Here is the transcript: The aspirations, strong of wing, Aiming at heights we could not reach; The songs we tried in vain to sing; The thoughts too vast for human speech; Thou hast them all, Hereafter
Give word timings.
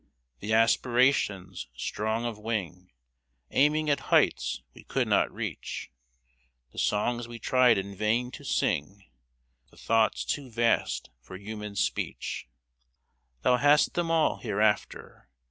The 0.39 0.51
aspirations, 0.51 1.67
strong 1.75 2.25
of 2.25 2.39
wing, 2.39 2.91
Aiming 3.51 3.87
at 3.87 3.99
heights 4.09 4.63
we 4.73 4.83
could 4.83 5.07
not 5.07 5.31
reach; 5.31 5.91
The 6.71 6.79
songs 6.79 7.27
we 7.27 7.37
tried 7.37 7.77
in 7.77 7.93
vain 7.95 8.31
to 8.31 8.43
sing; 8.43 9.03
The 9.69 9.77
thoughts 9.77 10.25
too 10.25 10.49
vast 10.49 11.11
for 11.21 11.37
human 11.37 11.75
speech; 11.75 12.47
Thou 13.43 13.57
hast 13.57 13.93
them 13.93 14.09
all, 14.09 14.37
Hereafter 14.37 15.29